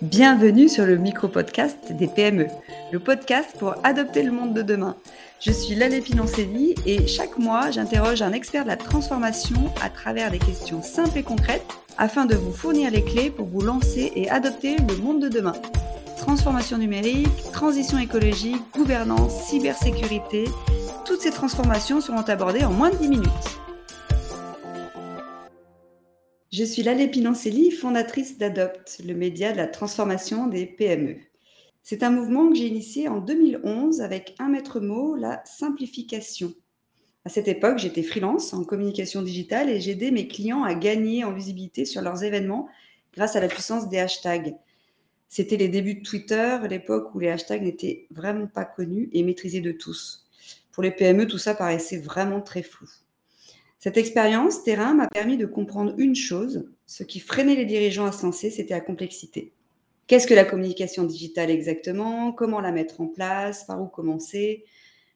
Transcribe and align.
Bienvenue 0.00 0.68
sur 0.68 0.86
le 0.86 0.96
micro-podcast 0.96 1.90
des 1.90 2.06
PME, 2.06 2.46
le 2.92 3.00
podcast 3.00 3.56
pour 3.58 3.74
adopter 3.82 4.22
le 4.22 4.30
monde 4.30 4.54
de 4.54 4.62
demain. 4.62 4.94
Je 5.40 5.50
suis 5.50 5.74
Lalé 5.74 6.00
Pinoncelli 6.00 6.76
et 6.86 7.08
chaque 7.08 7.36
mois, 7.36 7.72
j'interroge 7.72 8.22
un 8.22 8.30
expert 8.30 8.62
de 8.62 8.68
la 8.68 8.76
transformation 8.76 9.56
à 9.82 9.90
travers 9.90 10.30
des 10.30 10.38
questions 10.38 10.84
simples 10.84 11.18
et 11.18 11.24
concrètes 11.24 11.66
afin 11.98 12.26
de 12.26 12.36
vous 12.36 12.52
fournir 12.52 12.92
les 12.92 13.02
clés 13.02 13.28
pour 13.28 13.46
vous 13.46 13.60
lancer 13.60 14.12
et 14.14 14.30
adopter 14.30 14.76
le 14.76 15.02
monde 15.02 15.20
de 15.20 15.28
demain. 15.28 15.54
Transformation 16.16 16.78
numérique, 16.78 17.50
transition 17.52 17.98
écologique, 17.98 18.62
gouvernance, 18.72 19.46
cybersécurité, 19.46 20.44
toutes 21.04 21.22
ces 21.22 21.32
transformations 21.32 22.00
seront 22.00 22.22
abordées 22.22 22.64
en 22.64 22.72
moins 22.72 22.90
de 22.90 22.96
10 22.98 23.08
minutes. 23.08 23.58
Je 26.58 26.64
suis 26.64 26.82
Lalé 26.82 27.06
Pinancelli, 27.06 27.70
fondatrice 27.70 28.36
d'Adopt, 28.36 29.00
le 29.06 29.14
média 29.14 29.52
de 29.52 29.56
la 29.56 29.68
transformation 29.68 30.48
des 30.48 30.66
PME. 30.66 31.18
C'est 31.84 32.02
un 32.02 32.10
mouvement 32.10 32.48
que 32.48 32.56
j'ai 32.56 32.66
initié 32.66 33.06
en 33.06 33.20
2011 33.20 34.00
avec 34.00 34.34
un 34.40 34.48
maître 34.48 34.80
mot, 34.80 35.14
la 35.14 35.40
simplification. 35.44 36.52
À 37.24 37.28
cette 37.28 37.46
époque, 37.46 37.78
j'étais 37.78 38.02
freelance 38.02 38.52
en 38.54 38.64
communication 38.64 39.22
digitale 39.22 39.70
et 39.70 39.80
j'aidais 39.80 40.10
mes 40.10 40.26
clients 40.26 40.64
à 40.64 40.74
gagner 40.74 41.22
en 41.22 41.32
visibilité 41.32 41.84
sur 41.84 42.02
leurs 42.02 42.24
événements 42.24 42.68
grâce 43.14 43.36
à 43.36 43.40
la 43.40 43.46
puissance 43.46 43.88
des 43.88 44.00
hashtags. 44.00 44.56
C'était 45.28 45.58
les 45.58 45.68
débuts 45.68 46.00
de 46.00 46.02
Twitter, 46.02 46.58
l'époque 46.68 47.14
où 47.14 47.20
les 47.20 47.28
hashtags 47.28 47.62
n'étaient 47.62 48.08
vraiment 48.10 48.48
pas 48.48 48.64
connus 48.64 49.10
et 49.12 49.22
maîtrisés 49.22 49.60
de 49.60 49.70
tous. 49.70 50.26
Pour 50.72 50.82
les 50.82 50.90
PME, 50.90 51.28
tout 51.28 51.38
ça 51.38 51.54
paraissait 51.54 52.00
vraiment 52.00 52.40
très 52.40 52.64
flou. 52.64 52.88
Cette 53.78 53.96
expérience 53.96 54.64
terrain 54.64 54.94
m'a 54.94 55.06
permis 55.06 55.36
de 55.36 55.46
comprendre 55.46 55.94
une 55.98 56.16
chose, 56.16 56.68
ce 56.86 57.04
qui 57.04 57.20
freinait 57.20 57.54
les 57.54 57.64
dirigeants 57.64 58.06
à 58.06 58.32
c'était 58.32 58.74
la 58.74 58.80
complexité. 58.80 59.52
Qu'est-ce 60.08 60.26
que 60.26 60.34
la 60.34 60.44
communication 60.44 61.04
digitale 61.04 61.50
exactement? 61.50 62.32
Comment 62.32 62.60
la 62.60 62.72
mettre 62.72 63.00
en 63.00 63.06
place? 63.06 63.64
Par 63.64 63.80
où 63.80 63.86
commencer? 63.86 64.64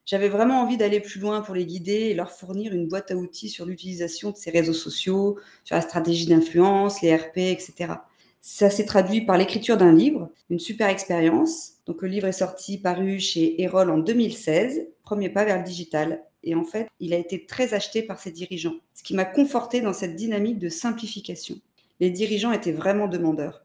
J'avais 0.05 0.29
vraiment 0.29 0.61
envie 0.61 0.77
d'aller 0.77 0.99
plus 0.99 1.19
loin 1.19 1.41
pour 1.41 1.55
les 1.55 1.65
guider 1.65 1.93
et 1.93 2.13
leur 2.13 2.31
fournir 2.31 2.73
une 2.73 2.87
boîte 2.87 3.11
à 3.11 3.15
outils 3.15 3.49
sur 3.49 3.65
l'utilisation 3.65 4.31
de 4.31 4.37
ces 4.37 4.51
réseaux 4.51 4.73
sociaux, 4.73 5.39
sur 5.63 5.75
la 5.75 5.81
stratégie 5.81 6.27
d'influence, 6.27 7.01
les 7.01 7.15
RP, 7.15 7.37
etc. 7.37 7.93
Ça 8.41 8.69
s'est 8.69 8.85
traduit 8.85 9.25
par 9.25 9.37
l'écriture 9.37 9.77
d'un 9.77 9.93
livre, 9.93 10.29
une 10.49 10.59
super 10.59 10.89
expérience. 10.89 11.73
Donc 11.85 12.01
le 12.01 12.07
livre 12.07 12.27
est 12.27 12.33
sorti, 12.33 12.77
paru 12.77 13.19
chez 13.19 13.61
Erol 13.61 13.89
en 13.89 13.97
2016, 13.97 14.87
premier 15.03 15.29
pas 15.29 15.43
vers 15.43 15.57
le 15.57 15.63
digital. 15.63 16.23
Et 16.43 16.55
en 16.55 16.63
fait, 16.63 16.87
il 16.99 17.13
a 17.13 17.17
été 17.17 17.45
très 17.45 17.73
acheté 17.73 18.03
par 18.03 18.19
ses 18.19 18.31
dirigeants, 18.31 18.75
ce 18.93 19.03
qui 19.03 19.13
m'a 19.13 19.25
conforté 19.25 19.81
dans 19.81 19.93
cette 19.93 20.15
dynamique 20.15 20.59
de 20.59 20.69
simplification. 20.69 21.55
Les 21.99 22.09
dirigeants 22.09 22.51
étaient 22.51 22.71
vraiment 22.71 23.07
demandeurs. 23.07 23.63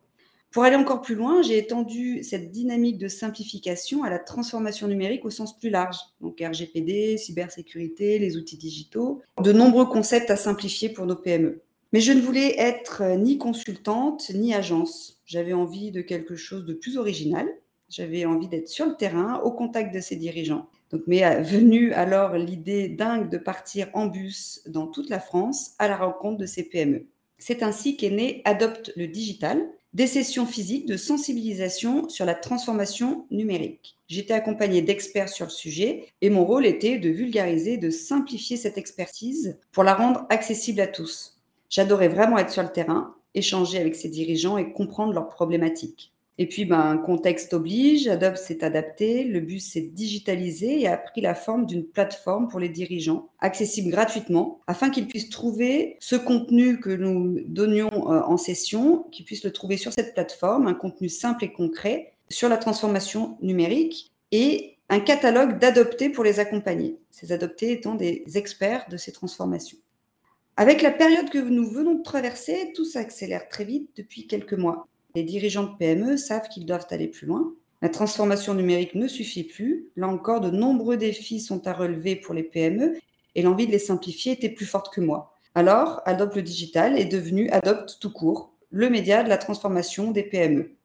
Pour 0.51 0.63
aller 0.63 0.77
encore 0.77 1.03
plus 1.03 1.15
loin, 1.15 1.43
j'ai 1.43 1.59
étendu 1.59 2.23
cette 2.23 2.53
dynamique 2.53 2.97
de 2.97 3.09
simplification 3.09 4.03
à 4.03 4.11
la 4.11 4.19
transformation 4.19 4.89
numérique 4.89 5.27
au 5.27 5.31
sens 5.31 5.59
plus 5.59 5.69
large, 5.69 5.99
donc 6.23 6.41
RGPD, 6.41 7.19
cybersécurité, 7.19 8.19
les 8.19 8.39
outils 8.39 8.57
digitaux, 8.57 9.21
de 9.43 9.53
nombreux 9.53 9.85
concepts 9.85 10.31
à 10.31 10.37
simplifier 10.37 10.89
pour 10.89 11.05
nos 11.05 11.17
PME. 11.17 11.61
Mais 11.93 12.01
je 12.01 12.13
ne 12.13 12.21
voulais 12.21 12.55
être 12.59 13.03
ni 13.19 13.37
consultante 13.37 14.31
ni 14.35 14.55
agence. 14.55 15.21
J'avais 15.27 15.53
envie 15.53 15.91
de 15.91 16.01
quelque 16.01 16.37
chose 16.37 16.65
de 16.65 16.73
plus 16.73 16.97
original. 16.97 17.47
J'avais 17.91 18.25
envie 18.25 18.49
d'être 18.49 18.69
sur 18.69 18.87
le 18.87 18.97
terrain, 18.97 19.41
au 19.41 19.51
contact 19.51 19.95
de 19.95 20.01
ces 20.01 20.17
dirigeants. 20.17 20.69
Donc, 20.91 21.07
m'est 21.07 21.43
venue 21.43 21.93
alors 21.93 22.35
l'idée 22.37 22.89
dingue 22.89 23.31
de 23.31 23.39
partir 23.39 23.89
en 23.93 24.07
bus 24.07 24.63
dans 24.67 24.87
toute 24.87 25.11
la 25.11 25.21
France 25.21 25.73
à 25.79 25.89
la 25.89 25.97
rencontre 25.97 26.39
de 26.39 26.47
ces 26.47 26.63
PME. 26.63 27.07
C'est 27.39 27.63
ainsi 27.63 27.97
qu'est 27.97 28.11
né 28.11 28.43
Adopte 28.45 28.93
le 28.97 29.07
digital, 29.07 29.65
des 29.95 30.07
sessions 30.07 30.47
physiques 30.47 30.87
de 30.87 30.97
sensibilisation 30.97 32.09
sur 32.09 32.25
la 32.25 32.35
transformation 32.35 33.27
numérique. 33.31 33.97
J'étais 34.09 34.35
accompagnée 34.35 34.83
d'experts 34.83 35.29
sur 35.29 35.47
le 35.47 35.51
sujet 35.51 36.13
et 36.21 36.31
mon 36.31 36.45
rôle 36.45 36.67
était 36.67 36.99
de 36.99 37.09
vulgariser, 37.09 37.79
de 37.79 37.91
simplifier 37.91 38.57
cette 38.57 38.79
expertise 38.79 39.59
pour 39.73 39.85
la 39.85 39.95
rendre 39.95 40.27
accessible 40.31 40.81
à 40.81 40.87
tous. 40.87 41.39
J'adorais 41.71 42.09
vraiment 42.09 42.39
être 42.39 42.51
sur 42.51 42.63
le 42.63 42.71
terrain, 42.71 43.15
échanger 43.35 43.79
avec 43.79 43.97
ces 43.97 44.09
dirigeants 44.09 44.59
et 44.59 44.73
comprendre 44.73 45.13
leurs 45.13 45.29
problématiques. 45.29 46.13
Et 46.41 46.47
puis, 46.47 46.65
ben, 46.65 46.99
contexte 46.99 47.53
oblige, 47.53 48.07
Adobe 48.07 48.37
s'est 48.37 48.63
adapté, 48.63 49.25
le 49.25 49.41
bus 49.41 49.73
s'est 49.73 49.91
digitalisé 49.93 50.81
et 50.81 50.87
a 50.87 50.97
pris 50.97 51.21
la 51.21 51.35
forme 51.35 51.67
d'une 51.67 51.85
plateforme 51.85 52.47
pour 52.47 52.61
les 52.61 52.69
dirigeants, 52.69 53.29
accessible 53.41 53.91
gratuitement, 53.91 54.61
afin 54.69 54.89
qu'ils 54.91 55.09
puissent 55.09 55.31
trouver 55.31 55.97
ce 55.99 56.15
contenu 56.15 56.79
que 56.79 56.91
nous 56.91 57.41
donnions 57.47 57.91
euh, 57.93 58.21
en 58.23 58.37
session, 58.37 59.05
qu'ils 59.11 59.25
puissent 59.25 59.43
le 59.43 59.53
trouver 59.53 59.77
sur 59.77 59.93
cette 59.93 60.15
plateforme, 60.15 60.69
un 60.69 60.75
contenu 60.75 61.09
simple 61.09 61.45
et 61.45 61.53
concret 61.53 62.13
sur 62.31 62.49
la 62.49 62.57
transformation 62.57 63.37
numérique 63.43 64.13
et 64.31 64.77
un 64.89 65.01
catalogue 65.01 65.59
d'adoptés 65.59 66.09
pour 66.09 66.23
les 66.23 66.39
accompagner, 66.39 66.99
ces 67.11 67.33
adoptés 67.33 67.73
étant 67.73 67.97
des 67.97 68.23
experts 68.37 68.87
de 68.89 68.97
ces 68.97 69.11
transformations. 69.11 69.79
Avec 70.57 70.83
la 70.83 70.91
période 70.93 71.31
que 71.31 71.39
nous 71.39 71.69
venons 71.69 71.95
de 71.95 72.03
traverser, 72.03 72.73
tout 72.75 72.85
s'accélère 72.85 73.49
très 73.49 73.65
vite 73.65 73.91
depuis 73.97 74.27
quelques 74.27 74.55
mois. 74.55 74.89
Les 75.15 75.23
dirigeants 75.23 75.65
de 75.65 75.77
PME 75.77 76.17
savent 76.17 76.49
qu'ils 76.49 76.67
doivent 76.67 76.87
aller 76.91 77.09
plus 77.09 77.27
loin. 77.27 77.55
La 77.81 77.89
transformation 77.89 78.55
numérique 78.55 78.95
ne 78.95 79.09
suffit 79.09 79.45
plus. 79.45 79.89
Là 79.97 80.09
encore, 80.09 80.41
de 80.41 80.51
nombreux 80.51 80.97
défis 80.97 81.41
sont 81.41 81.67
à 81.67 81.73
relever 81.73 82.17
pour 82.17 82.35
les 82.35 82.43
PME 82.43 82.97
et 83.35 83.43
l'envie 83.43 83.67
de 83.67 83.73
les 83.73 83.79
simplifier 83.79 84.33
était 84.33 84.49
plus 84.49 84.67
forte 84.67 84.93
que 84.93 85.01
moi. 85.01 85.33
Alors, 85.55 86.03
Adopt 86.05 86.37
le 86.37 86.43
digital 86.43 86.99
est 86.99 87.05
devenu 87.05 87.49
Adopt 87.51 87.99
tout 88.01 88.13
court, 88.13 88.53
le 88.71 88.91
média 88.91 89.23
de 89.23 89.29
la 89.29 89.39
transformation 89.39 90.11
des 90.11 90.25
PME. 90.25 90.77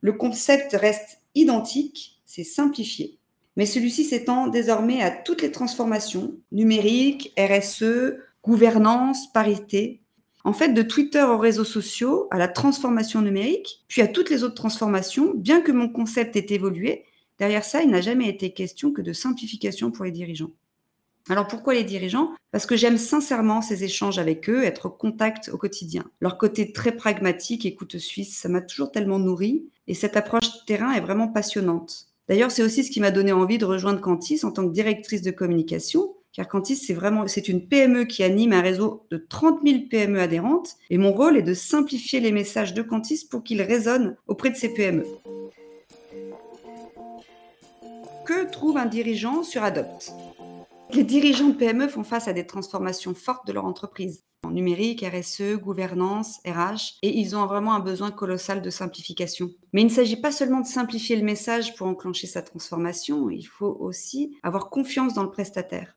Le 0.00 0.12
concept 0.12 0.72
reste 0.72 1.20
identique, 1.34 2.20
c'est 2.24 2.44
simplifier. 2.44 3.18
Mais 3.56 3.66
celui-ci 3.66 4.04
s'étend 4.04 4.46
désormais 4.46 5.02
à 5.02 5.10
toutes 5.10 5.42
les 5.42 5.50
transformations, 5.50 6.34
numériques, 6.52 7.32
RSE, 7.38 8.16
gouvernance, 8.42 9.32
parité, 9.32 10.02
en 10.46 10.52
fait, 10.52 10.68
de 10.68 10.82
Twitter 10.82 11.24
aux 11.24 11.38
réseaux 11.38 11.64
sociaux, 11.64 12.28
à 12.30 12.38
la 12.38 12.46
transformation 12.46 13.20
numérique, 13.20 13.82
puis 13.88 14.00
à 14.00 14.06
toutes 14.06 14.30
les 14.30 14.44
autres 14.44 14.54
transformations, 14.54 15.32
bien 15.34 15.60
que 15.60 15.72
mon 15.72 15.88
concept 15.88 16.36
ait 16.36 16.46
évolué, 16.54 17.04
derrière 17.40 17.64
ça, 17.64 17.82
il 17.82 17.90
n'a 17.90 18.00
jamais 18.00 18.28
été 18.28 18.52
question 18.52 18.92
que 18.92 19.02
de 19.02 19.12
simplification 19.12 19.90
pour 19.90 20.04
les 20.04 20.12
dirigeants. 20.12 20.52
Alors 21.28 21.48
pourquoi 21.48 21.74
les 21.74 21.82
dirigeants? 21.82 22.30
Parce 22.52 22.64
que 22.64 22.76
j'aime 22.76 22.96
sincèrement 22.96 23.60
ces 23.60 23.82
échanges 23.82 24.20
avec 24.20 24.48
eux, 24.48 24.62
être 24.62 24.86
au 24.86 24.90
contact 24.90 25.50
au 25.52 25.58
quotidien. 25.58 26.04
Leur 26.20 26.38
côté 26.38 26.70
très 26.70 26.92
pragmatique 26.92 27.66
et 27.66 27.74
couteau 27.74 27.98
suisse, 27.98 28.38
ça 28.38 28.48
m'a 28.48 28.60
toujours 28.60 28.92
tellement 28.92 29.18
nourri 29.18 29.64
et 29.88 29.94
cette 29.94 30.16
approche 30.16 30.64
terrain 30.64 30.92
est 30.92 31.00
vraiment 31.00 31.26
passionnante. 31.26 32.06
D'ailleurs, 32.28 32.52
c'est 32.52 32.62
aussi 32.62 32.84
ce 32.84 32.92
qui 32.92 33.00
m'a 33.00 33.10
donné 33.10 33.32
envie 33.32 33.58
de 33.58 33.64
rejoindre 33.64 34.00
Cantis 34.00 34.44
en 34.44 34.52
tant 34.52 34.64
que 34.64 34.72
directrice 34.72 35.22
de 35.22 35.32
communication 35.32 36.14
car 36.36 36.48
Cantis, 36.48 36.76
c'est 36.76 36.92
vraiment, 36.92 37.24
une 37.48 37.66
PME 37.66 38.04
qui 38.04 38.22
anime 38.22 38.52
un 38.52 38.60
réseau 38.60 39.06
de 39.10 39.16
30 39.16 39.60
000 39.64 39.84
PME 39.90 40.20
adhérentes, 40.20 40.76
et 40.90 40.98
mon 40.98 41.10
rôle 41.10 41.38
est 41.38 41.42
de 41.42 41.54
simplifier 41.54 42.20
les 42.20 42.30
messages 42.30 42.74
de 42.74 42.82
Cantis 42.82 43.26
pour 43.30 43.42
qu'ils 43.42 43.62
résonnent 43.62 44.16
auprès 44.26 44.50
de 44.50 44.56
ces 44.56 44.74
PME. 44.74 45.06
Que 48.26 48.50
trouve 48.50 48.76
un 48.76 48.84
dirigeant 48.84 49.42
sur 49.42 49.62
Adopt? 49.62 50.12
Les 50.92 51.04
dirigeants 51.04 51.48
de 51.48 51.54
PME 51.54 51.88
font 51.88 52.04
face 52.04 52.28
à 52.28 52.34
des 52.34 52.46
transformations 52.46 53.14
fortes 53.14 53.46
de 53.46 53.54
leur 53.54 53.64
entreprise, 53.64 54.22
en 54.44 54.50
numérique, 54.50 55.06
RSE, 55.06 55.56
gouvernance, 55.56 56.40
RH, 56.46 56.98
et 57.02 57.18
ils 57.18 57.34
ont 57.34 57.46
vraiment 57.46 57.72
un 57.72 57.80
besoin 57.80 58.10
colossal 58.10 58.60
de 58.60 58.70
simplification. 58.70 59.50
Mais 59.72 59.80
il 59.80 59.86
ne 59.86 59.90
s'agit 59.90 60.20
pas 60.20 60.32
seulement 60.32 60.60
de 60.60 60.66
simplifier 60.66 61.16
le 61.16 61.24
message 61.24 61.74
pour 61.76 61.86
enclencher 61.86 62.26
sa 62.26 62.42
transformation, 62.42 63.30
il 63.30 63.44
faut 63.44 63.74
aussi 63.80 64.36
avoir 64.42 64.68
confiance 64.68 65.14
dans 65.14 65.22
le 65.22 65.30
prestataire. 65.30 65.96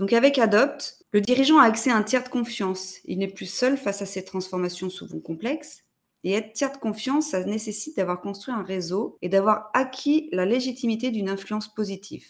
Donc 0.00 0.14
avec 0.14 0.38
Adopt, 0.38 1.04
le 1.12 1.20
dirigeant 1.20 1.58
a 1.58 1.64
accès 1.64 1.90
à 1.90 1.96
un 1.96 2.02
tiers 2.02 2.24
de 2.24 2.30
confiance. 2.30 3.00
Il 3.04 3.18
n'est 3.18 3.28
plus 3.28 3.44
seul 3.44 3.76
face 3.76 4.00
à 4.00 4.06
ces 4.06 4.24
transformations 4.24 4.88
souvent 4.88 5.20
complexes. 5.20 5.82
Et 6.24 6.32
être 6.32 6.54
tiers 6.54 6.72
de 6.72 6.78
confiance, 6.78 7.28
ça 7.28 7.44
nécessite 7.44 7.98
d'avoir 7.98 8.22
construit 8.22 8.54
un 8.54 8.62
réseau 8.62 9.18
et 9.20 9.28
d'avoir 9.28 9.68
acquis 9.74 10.30
la 10.32 10.46
légitimité 10.46 11.10
d'une 11.10 11.28
influence 11.28 11.68
positive. 11.68 12.26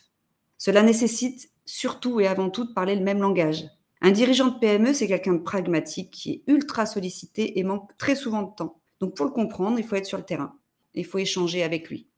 Cela 0.58 0.82
nécessite 0.82 1.52
surtout 1.64 2.18
et 2.18 2.26
avant 2.26 2.50
tout 2.50 2.64
de 2.64 2.72
parler 2.72 2.96
le 2.96 3.04
même 3.04 3.20
langage. 3.20 3.64
Un 4.00 4.10
dirigeant 4.10 4.48
de 4.48 4.58
PME, 4.58 4.92
c'est 4.92 5.06
quelqu'un 5.06 5.34
de 5.34 5.38
pragmatique 5.38 6.10
qui 6.10 6.32
est 6.32 6.42
ultra 6.48 6.86
sollicité 6.86 7.60
et 7.60 7.62
manque 7.62 7.96
très 7.98 8.16
souvent 8.16 8.42
de 8.42 8.52
temps. 8.52 8.80
Donc 8.98 9.14
pour 9.14 9.26
le 9.26 9.32
comprendre, 9.32 9.78
il 9.78 9.84
faut 9.84 9.94
être 9.94 10.06
sur 10.06 10.18
le 10.18 10.24
terrain. 10.24 10.56
Il 10.94 11.06
faut 11.06 11.18
échanger 11.18 11.62
avec 11.62 11.88
lui. 11.88 12.09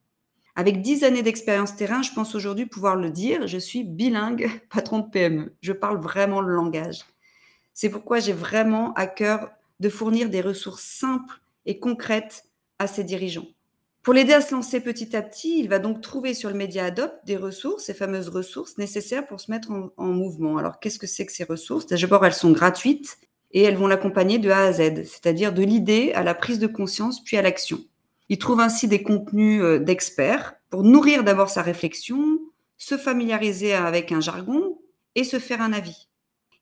Avec 0.54 0.82
dix 0.82 1.02
années 1.02 1.22
d'expérience 1.22 1.76
terrain, 1.76 2.02
je 2.02 2.12
pense 2.12 2.34
aujourd'hui 2.34 2.66
pouvoir 2.66 2.96
le 2.96 3.10
dire, 3.10 3.46
je 3.46 3.58
suis 3.58 3.84
bilingue 3.84 4.50
patron 4.70 4.98
de 4.98 5.08
PME. 5.08 5.54
Je 5.60 5.72
parle 5.72 5.98
vraiment 5.98 6.40
le 6.40 6.54
langage. 6.54 7.00
C'est 7.72 7.88
pourquoi 7.88 8.20
j'ai 8.20 8.34
vraiment 8.34 8.92
à 8.94 9.06
cœur 9.06 9.50
de 9.80 9.88
fournir 9.88 10.28
des 10.28 10.42
ressources 10.42 10.84
simples 10.84 11.40
et 11.64 11.78
concrètes 11.78 12.44
à 12.78 12.86
ses 12.86 13.04
dirigeants. 13.04 13.46
Pour 14.02 14.14
l'aider 14.14 14.32
à 14.32 14.40
se 14.40 14.52
lancer 14.52 14.80
petit 14.80 15.16
à 15.16 15.22
petit, 15.22 15.60
il 15.60 15.68
va 15.68 15.78
donc 15.78 16.00
trouver 16.00 16.34
sur 16.34 16.50
le 16.50 16.56
média 16.56 16.84
Adopt 16.86 17.24
des 17.24 17.36
ressources, 17.36 17.84
ces 17.84 17.94
fameuses 17.94 18.28
ressources 18.28 18.76
nécessaires 18.76 19.26
pour 19.26 19.40
se 19.40 19.50
mettre 19.50 19.70
en, 19.70 19.90
en 19.96 20.08
mouvement. 20.08 20.58
Alors, 20.58 20.80
qu'est-ce 20.80 20.98
que 20.98 21.06
c'est 21.06 21.24
que 21.24 21.32
ces 21.32 21.44
ressources? 21.44 21.86
D'abord, 21.86 22.26
elles 22.26 22.32
sont 22.34 22.50
gratuites 22.50 23.18
et 23.52 23.62
elles 23.62 23.76
vont 23.76 23.86
l'accompagner 23.86 24.38
de 24.38 24.50
A 24.50 24.64
à 24.64 24.72
Z, 24.72 25.04
c'est-à-dire 25.04 25.52
de 25.52 25.62
l'idée 25.62 26.12
à 26.14 26.24
la 26.24 26.34
prise 26.34 26.58
de 26.58 26.66
conscience 26.66 27.22
puis 27.22 27.36
à 27.36 27.42
l'action. 27.42 27.78
Il 28.32 28.38
trouve 28.38 28.60
ainsi 28.60 28.88
des 28.88 29.02
contenus 29.02 29.60
euh, 29.60 29.78
d'experts 29.78 30.54
pour 30.70 30.84
nourrir 30.84 31.22
d'abord 31.22 31.50
sa 31.50 31.60
réflexion, 31.60 32.40
se 32.78 32.96
familiariser 32.96 33.74
avec 33.74 34.10
un 34.10 34.22
jargon 34.22 34.78
et 35.14 35.22
se 35.22 35.38
faire 35.38 35.60
un 35.60 35.74
avis. 35.74 36.08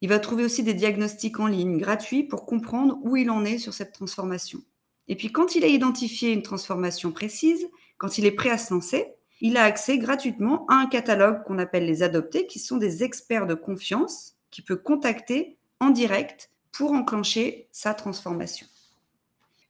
Il 0.01 0.09
va 0.09 0.19
trouver 0.19 0.43
aussi 0.45 0.65
des 0.65 0.75
diagnostics 0.75 1.39
en 1.39 1.47
ligne 1.47 1.79
gratuits 1.79 2.25
pour 2.25 2.45
comprendre 2.45 2.99
où 3.05 3.17
il 3.17 3.31
en 3.31 3.45
est 3.45 3.59
sur 3.59 3.73
cette 3.73 3.93
transformation. 3.93 4.59
Et 5.07 5.15
puis 5.15 5.31
quand 5.31 5.55
il 5.55 5.63
a 5.63 5.69
identifié 5.69 6.33
une 6.33 6.43
transformation 6.43 7.13
précise, 7.13 7.69
quand 7.99 8.19
il 8.19 8.27
est 8.27 8.33
prêt 8.33 8.51
à 8.51 8.59
se 8.59 8.75
lancer, 8.75 9.07
il 9.41 9.57
a 9.57 9.63
accès 9.63 9.99
gratuitement 9.99 10.67
à 10.67 10.75
un 10.75 10.87
catalogue 10.87 11.45
qu'on 11.45 11.61
appelle 11.61 11.87
les 11.87 12.03
adoptés, 12.03 12.49
qui 12.49 12.59
sont 12.59 12.79
des 12.79 13.05
experts 13.05 13.47
de 13.47 13.55
confiance 13.55 14.35
qu'il 14.51 14.65
peut 14.65 14.75
contacter 14.75 15.57
en 15.79 15.91
direct 15.91 16.51
pour 16.73 16.91
enclencher 16.91 17.69
sa 17.71 17.95
transformation. 17.95 18.67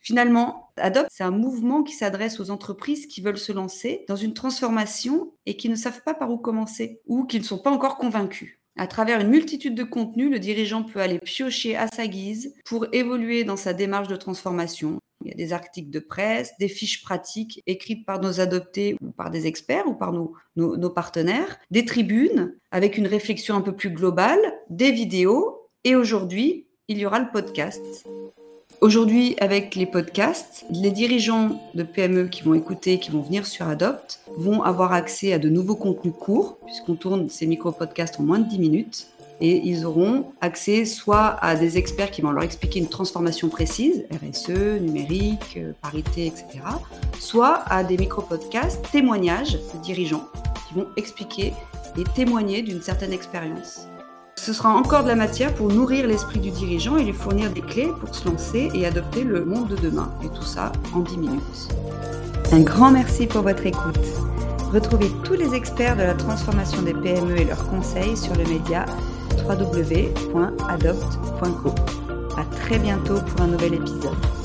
Finalement, 0.00 0.72
Adopt, 0.76 1.08
c'est 1.10 1.24
un 1.24 1.30
mouvement 1.30 1.82
qui 1.82 1.94
s'adresse 1.94 2.40
aux 2.40 2.50
entreprises 2.50 3.06
qui 3.06 3.20
veulent 3.20 3.38
se 3.38 3.52
lancer 3.52 4.04
dans 4.08 4.16
une 4.16 4.34
transformation 4.34 5.32
et 5.46 5.56
qui 5.56 5.68
ne 5.68 5.74
savent 5.74 6.02
pas 6.02 6.14
par 6.14 6.30
où 6.30 6.38
commencer 6.38 7.00
ou 7.06 7.24
qui 7.24 7.38
ne 7.38 7.44
sont 7.44 7.58
pas 7.58 7.70
encore 7.70 7.98
convaincus. 7.98 8.60
À 8.78 8.86
travers 8.86 9.20
une 9.20 9.28
multitude 9.28 9.74
de 9.74 9.84
contenus, 9.84 10.30
le 10.30 10.38
dirigeant 10.38 10.84
peut 10.84 11.00
aller 11.00 11.18
piocher 11.18 11.76
à 11.76 11.86
sa 11.88 12.06
guise 12.06 12.54
pour 12.64 12.86
évoluer 12.92 13.44
dans 13.44 13.56
sa 13.56 13.74
démarche 13.74 14.08
de 14.08 14.16
transformation. 14.16 14.98
Il 15.22 15.28
y 15.28 15.32
a 15.32 15.36
des 15.36 15.52
articles 15.52 15.90
de 15.90 15.98
presse, 15.98 16.52
des 16.58 16.68
fiches 16.68 17.02
pratiques 17.02 17.62
écrites 17.66 18.06
par 18.06 18.20
nos 18.20 18.40
adoptés 18.40 18.96
ou 19.02 19.10
par 19.10 19.30
des 19.30 19.46
experts 19.46 19.86
ou 19.86 19.94
par 19.94 20.12
nos, 20.12 20.32
nos, 20.56 20.90
partenaires, 20.90 21.58
des 21.70 21.84
tribunes 21.84 22.56
avec 22.70 22.96
une 22.96 23.06
réflexion 23.06 23.54
un 23.54 23.60
peu 23.60 23.76
plus 23.76 23.90
globale, 23.90 24.40
des 24.70 24.92
vidéos 24.92 25.68
et 25.84 25.94
aujourd'hui, 25.94 26.68
il 26.88 26.96
y 26.96 27.04
aura 27.04 27.18
le 27.18 27.30
podcast. 27.30 28.06
Aujourd'hui, 28.80 29.36
avec 29.40 29.74
les 29.74 29.84
podcasts, 29.84 30.64
les 30.70 30.90
dirigeants 30.90 31.60
de 31.74 31.82
PME 31.82 32.28
qui 32.28 32.40
vont 32.40 32.54
écouter, 32.54 32.98
qui 32.98 33.10
vont 33.10 33.20
venir 33.20 33.44
sur 33.44 33.68
Adopt, 33.68 34.20
vont 34.38 34.62
avoir 34.62 34.94
accès 34.94 35.34
à 35.34 35.38
de 35.38 35.50
nouveaux 35.50 35.76
contenus 35.76 36.14
courts, 36.18 36.56
puisqu'on 36.64 36.94
tourne 36.94 37.28
ces 37.28 37.46
micro-podcasts 37.46 38.18
en 38.18 38.22
moins 38.22 38.38
de 38.38 38.48
10 38.48 38.58
minutes. 38.58 39.08
Et 39.42 39.58
ils 39.66 39.84
auront 39.84 40.32
accès 40.40 40.86
soit 40.86 41.36
à 41.42 41.56
des 41.56 41.76
experts 41.76 42.10
qui 42.10 42.22
vont 42.22 42.30
leur 42.30 42.42
expliquer 42.42 42.78
une 42.78 42.88
transformation 42.88 43.50
précise, 43.50 44.06
RSE, 44.12 44.80
numérique, 44.80 45.58
euh, 45.58 45.72
parité, 45.82 46.26
etc., 46.26 46.60
soit 47.18 47.62
à 47.66 47.84
des 47.84 47.98
micro-podcasts, 47.98 48.82
témoignages 48.90 49.52
de 49.52 49.82
dirigeants 49.82 50.26
qui 50.68 50.74
vont 50.74 50.86
expliquer 50.96 51.52
et 51.98 52.04
témoigner 52.14 52.62
d'une 52.62 52.80
certaine 52.80 53.12
expérience. 53.12 53.86
Ce 54.42 54.54
sera 54.54 54.70
encore 54.70 55.02
de 55.02 55.08
la 55.08 55.16
matière 55.16 55.52
pour 55.54 55.68
nourrir 55.70 56.06
l'esprit 56.06 56.40
du 56.40 56.50
dirigeant 56.50 56.96
et 56.96 57.04
lui 57.04 57.12
fournir 57.12 57.50
des 57.50 57.60
clés 57.60 57.92
pour 58.00 58.14
se 58.14 58.26
lancer 58.26 58.70
et 58.72 58.86
adopter 58.86 59.22
le 59.22 59.44
monde 59.44 59.68
de 59.68 59.76
demain. 59.76 60.10
Et 60.24 60.28
tout 60.28 60.44
ça 60.44 60.72
en 60.94 61.00
10 61.00 61.18
minutes. 61.18 61.68
Un 62.50 62.60
grand 62.60 62.90
merci 62.90 63.26
pour 63.26 63.42
votre 63.42 63.66
écoute. 63.66 64.00
Retrouvez 64.72 65.10
tous 65.24 65.34
les 65.34 65.54
experts 65.54 65.94
de 65.96 66.04
la 66.04 66.14
transformation 66.14 66.80
des 66.80 66.94
PME 66.94 67.36
et 67.36 67.44
leurs 67.44 67.68
conseils 67.68 68.16
sur 68.16 68.34
le 68.34 68.44
média 68.44 68.86
www.adopt.co. 69.46 70.14
À 72.38 72.44
très 72.56 72.78
bientôt 72.78 73.20
pour 73.20 73.42
un 73.42 73.48
nouvel 73.48 73.74
épisode. 73.74 74.39